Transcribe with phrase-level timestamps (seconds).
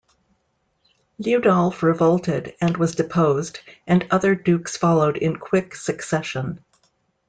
[1.19, 6.59] Liudolf revolted, and was deposed, and other dukes followed in quick succession.